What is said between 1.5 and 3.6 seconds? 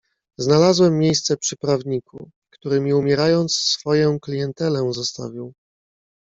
prawniku, który mi umierając